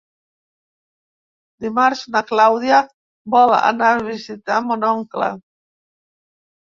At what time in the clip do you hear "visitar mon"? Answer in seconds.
4.09-4.87